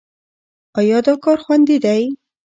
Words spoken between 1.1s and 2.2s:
کار خوندي دی؟